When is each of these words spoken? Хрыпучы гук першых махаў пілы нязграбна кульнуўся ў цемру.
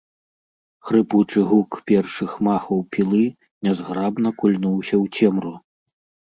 Хрыпучы 0.87 1.41
гук 1.49 1.77
першых 1.91 2.31
махаў 2.47 2.79
пілы 2.97 3.21
нязграбна 3.69 4.29
кульнуўся 4.41 4.95
ў 5.03 5.13
цемру. 5.15 5.55